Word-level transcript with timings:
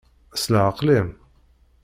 S 0.33 0.43
leɛqel-im. 0.51 1.09